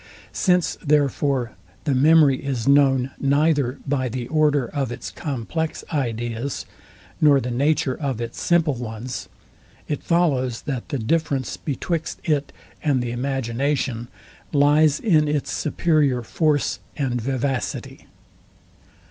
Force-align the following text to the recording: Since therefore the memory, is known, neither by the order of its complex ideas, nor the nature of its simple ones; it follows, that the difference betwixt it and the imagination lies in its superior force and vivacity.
Since 0.33 0.79
therefore 0.83 1.51
the 1.83 1.93
memory, 1.93 2.43
is 2.43 2.67
known, 2.67 3.11
neither 3.19 3.77
by 3.87 4.09
the 4.09 4.27
order 4.29 4.65
of 4.67 4.91
its 4.91 5.11
complex 5.11 5.83
ideas, 5.93 6.65
nor 7.21 7.39
the 7.39 7.51
nature 7.51 7.93
of 8.01 8.19
its 8.19 8.41
simple 8.41 8.73
ones; 8.73 9.29
it 9.87 10.01
follows, 10.01 10.63
that 10.63 10.89
the 10.89 10.97
difference 10.97 11.55
betwixt 11.55 12.19
it 12.23 12.51
and 12.83 13.03
the 13.03 13.11
imagination 13.11 14.07
lies 14.51 14.99
in 14.99 15.27
its 15.27 15.51
superior 15.51 16.23
force 16.23 16.79
and 16.97 17.21
vivacity. 17.21 18.07